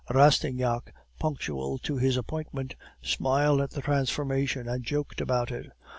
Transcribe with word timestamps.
"Rastignac, 0.09 0.95
punctual 1.19 1.77
to 1.77 1.97
his 1.97 2.17
appointment, 2.17 2.73
smiled 3.03 3.61
at 3.61 3.69
the 3.69 3.83
transformation, 3.83 4.67
and 4.67 4.83
joked 4.83 5.21
about 5.21 5.51
it. 5.51 5.71